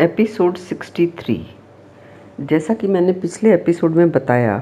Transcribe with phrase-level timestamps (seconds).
[0.00, 1.36] Episode 63
[2.40, 4.56] जैसा कि मैंने पिछले एपिसोड में बताया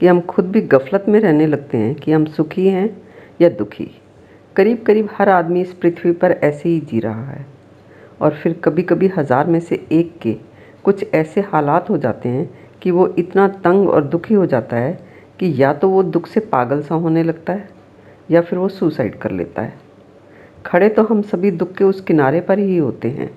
[0.00, 3.02] कि हम खुद भी गफलत में रहने लगते हैं कि हम सुखी हैं
[3.40, 3.90] या दुखी।
[4.56, 7.46] करीब करीब हर आदमी इस पृथ्वी पर ऐसे ही जी रहा है।
[8.20, 10.32] और फिर कभी कभी हज़ार में से एक के
[10.84, 12.48] कुछ ऐसे हालात हो जाते हैं
[12.82, 14.92] कि वो इतना तंग और दुखी हो जाता है
[15.40, 17.68] कि या तो वो दुख से पागल सा होने लगता है
[18.30, 19.74] या फिर वो सुसाइड कर लेता है।
[20.66, 23.30] खड़े तो हम सभी दुख के उस किनारे पर ही होते हैं।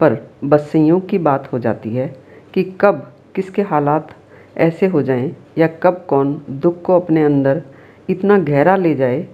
[0.00, 2.06] पर बस संयोग की बात हो जाती है
[2.54, 4.14] कि कब किसके हालात
[4.56, 7.62] ऐसे हो जाएँ या कब कौन दुख को अपने अंदर
[8.10, 9.26] इतना गहरा ले जाए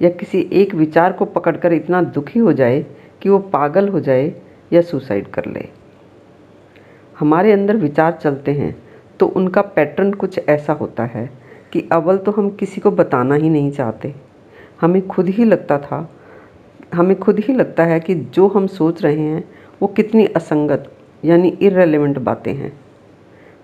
[0.00, 2.84] या किसी एक विचार को पकड़कर इतना दुखी हो जाए
[3.22, 4.32] कि वो पागल हो जाए
[4.72, 5.68] या सुसाइड कर ले।
[7.18, 8.76] हमारे अंदर विचार चलते हैं
[9.20, 11.30] तो उनका पैटर्न कुछ ऐसा होता है
[11.72, 14.14] कि अव्वल तो हम किसी को बताना ही नहीं चाहते।
[14.80, 16.08] हमें खुद ही लगता था,
[16.94, 19.44] हमें खुद ही लगता है कि जो हम सोच रहे हैं
[19.84, 20.84] वो कितनी असंगत,
[21.22, 22.72] यानी इरेलीवेंट बातें हैं।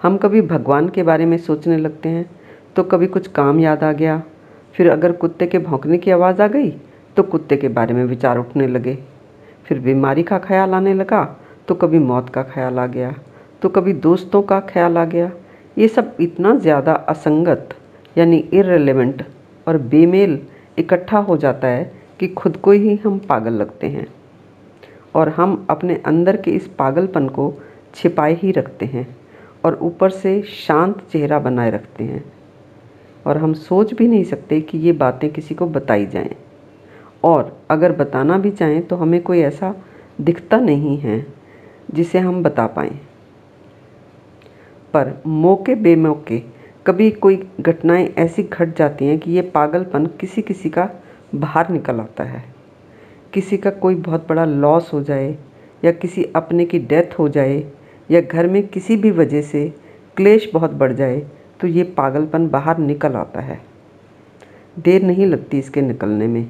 [0.01, 2.29] हम कभी भगवान के बारे में सोचने लगते हैं
[2.77, 4.23] तो कभी कुछ काम याद आ गया।
[4.75, 6.71] फिर अगर कुत्ते के भौंकने की आवाज़ आ गई
[7.17, 8.97] तो कुत्ते के बारे में विचार उठने लगे।
[9.67, 11.25] फिर बीमारी का ख्याल आने लगा
[11.69, 13.15] तो कभी मौत का ख्याल आ गया
[13.63, 15.33] तो कभी दोस्तों का ख्याल आ गया।
[15.77, 17.69] ये सब इतना ज़्यादा असंगत,
[18.17, 19.25] यानी इरेलीवेंट
[19.67, 20.41] और बेमेल
[20.79, 24.07] इकट्ठा हो जाता है कि खुद को ही हम पागल लगते हैं।
[25.15, 27.53] और हम अपने अंदर के इस पागलपन को
[27.95, 29.07] छिपाए ही रखते हैं
[29.65, 32.25] और ऊपर से शांत चेहरा बनाए रखते हैं।
[33.27, 36.37] और हम सोच भी नहीं सकते कि ये बातें किसी को बताई जाएँ।
[37.25, 39.75] और अगर बताना भी चाहें तो हमें कोई ऐसा
[40.21, 41.27] दिखता नहीं है
[41.95, 42.99] जिसे हम बता पाएँ।
[44.95, 46.43] पर मौके बेमौके
[46.87, 50.89] कभी कोई घटनाएँ ऐसी घट जाती हैं कि ये पागलपन किसी किसी का
[51.35, 52.45] बाहर निकल आता है।
[53.33, 55.37] किसी का कोई बहुत बड़ा लॉस हो जाए
[55.83, 57.63] या किसी अपने की डेथ हो जाए
[58.11, 59.69] या घर में किसी भी वजह से
[60.17, 61.21] क्लेश बहुत बढ़ जाए
[61.61, 63.61] तो ये पागलपन बाहर निकल आता है।
[64.77, 66.47] देर नहीं लगती इसके निकलने में,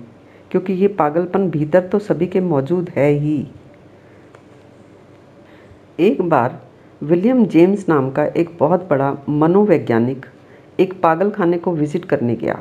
[0.51, 3.47] क्योंकि ये पागलपन भीतर तो सभी के मौजूद है ही।
[5.99, 6.61] एक बार
[7.03, 10.27] विलियम जेम्स नाम का एक बहुत बड़ा मनोवैज्ञानिक
[10.81, 12.59] एक पागल खाने को विज़िट करने गया।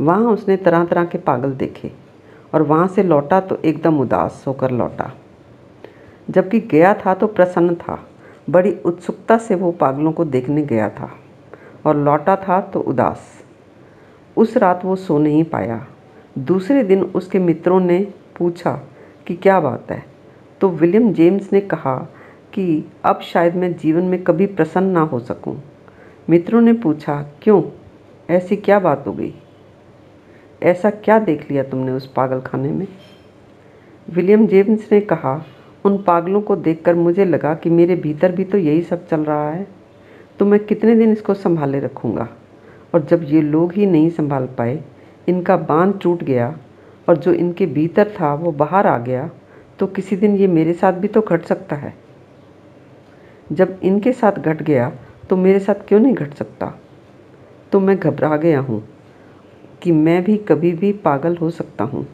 [0.00, 1.90] वहाँ उसने तरह तरह के पागल देखे।
[2.54, 5.12] और वहाँ से लौटा तो एकदम उदास होकर लौटा।
[6.30, 7.98] जबकि गया था तो प्रसन्न था,
[8.50, 11.10] बड़ी उत्सुकता से वो पागलों को देखने गया था
[11.86, 13.44] और लौटा था तो उदास।
[14.36, 15.86] उस रात वो सो नहीं पाया।
[16.38, 17.98] दूसरे दिन उसके मित्रों ने
[18.38, 18.72] पूछा
[19.26, 20.02] कि क्या बात है?
[20.60, 21.96] तो विलियम जेम्स ने कहा
[22.52, 25.56] कि अब शायद मैं जीवन में कभी प्रसन्न ना हो सकूँ।
[26.30, 27.62] मित्रों ने पूछा, क्यों?
[28.30, 29.34] ऐसी क्या बात हो गई?
[30.62, 32.86] ऐसा क्या देख लिया तुमने उस पागल खाने में?
[34.08, 35.42] विलियम जेम्स ने कहा,
[35.84, 39.50] उन पागलों को देखकर मुझे लगा कि मेरे भीतर भी तो यही सब चल रहा
[39.50, 39.66] है।
[40.38, 42.28] तो मैं कितने दिन इसको संभाले रखूँगा?
[42.94, 44.82] और जब ये लोग ही नहीं संभाल पाए,
[45.28, 46.54] इनका बाँध टूट गया
[47.08, 49.30] और जो इनके भीतर था वो बाहर आ गया
[49.78, 51.94] तो किसी दिन ये मेरे साथ भी तो घट सकता है।
[53.52, 54.90] जब इनके साथ घट गया
[55.30, 56.74] तो मेरे साथ क्यों नहीं घट सकता?
[57.72, 58.82] तो मैं घबरा गया हूँ।
[59.82, 62.06] कि मैं भी कभी भी पागल हो सकता हूँ।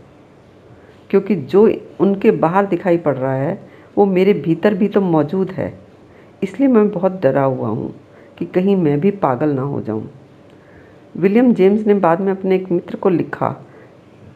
[1.10, 5.78] क्योंकि जो उनके बाहर दिखाई पड़ रहा है, वो मेरे भीतर भी तो मौजूद है।
[6.42, 7.94] इसलिए मैं बहुत डरा हुआ हूँ
[8.38, 10.10] कि कहीं मैं भी पागल ना हो जाऊँ।
[11.16, 13.48] विलियम जेम्स ने बाद में अपने एक मित्र को लिखा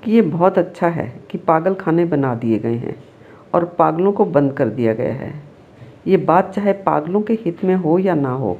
[0.04, 2.96] कि ये बहुत अच्छा है कि पागल खाने बना दिए गए हैं
[3.54, 5.42] और पागलों को बंद कर दिया गया है।
[6.06, 8.58] ये बात चाहे पागलों के हित में हो या ना हो,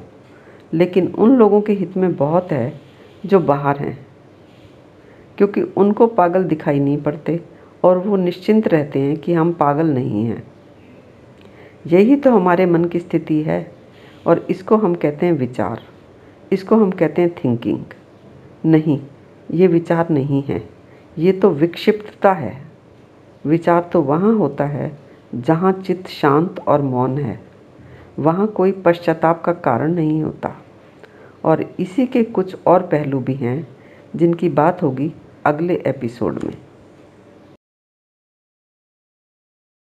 [0.73, 2.81] लेकिन उन लोगों के हित में बहुत है
[3.25, 4.08] जो बाहर हैं।
[5.39, 7.39] क्योंकि उनको पागल दिखाई नहीं पड़ते
[7.83, 10.43] और वो निश्चिंत रहते हैं कि हम पागल नहीं हैं।
[11.87, 13.71] यही तो हमारे मन की स्थिति है
[14.27, 15.81] और इसको हम कहते हैं विचार।
[16.51, 17.83] इसको हम कहते हैं थिंकिंग
[18.65, 18.99] नहीं,
[19.51, 20.61] ये विचार नहीं है।
[21.17, 22.53] ये तो विक्षिप्तता है।
[23.45, 24.91] विचार तो वहाँ होता है
[25.35, 27.39] जहाँ चित्त शांत और मौन है।
[28.19, 30.55] वहाँ कोई पश्चाताप का कारण नहीं होता।
[31.45, 33.67] और इसी के कुछ और पहलू भी हैं
[34.15, 35.11] जिनकी बात होगी
[35.49, 36.53] अगले एपिसोड में।